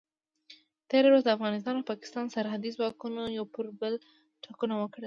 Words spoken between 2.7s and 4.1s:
ځواکونو یو پر بل